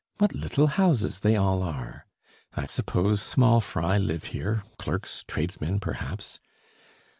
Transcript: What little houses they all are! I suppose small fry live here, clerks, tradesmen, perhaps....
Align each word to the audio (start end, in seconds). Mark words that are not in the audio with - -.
What 0.17 0.33
little 0.33 0.65
houses 0.65 1.19
they 1.19 1.35
all 1.35 1.61
are! 1.61 2.07
I 2.55 2.65
suppose 2.65 3.21
small 3.21 3.61
fry 3.61 3.99
live 3.99 4.23
here, 4.33 4.63
clerks, 4.79 5.23
tradesmen, 5.27 5.79
perhaps.... 5.79 6.39